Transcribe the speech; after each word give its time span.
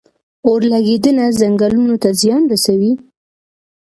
اورلګیدنه 0.45 1.25
ځنګلونو 1.39 1.95
ته 2.03 2.09
څه 2.13 2.17
زیان 2.21 2.43
رسوي؟ 2.51 2.91